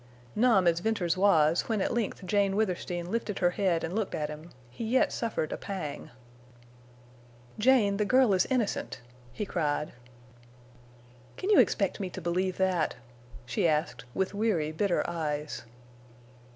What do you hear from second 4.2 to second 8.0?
him, he yet suffered a pang. "Jane,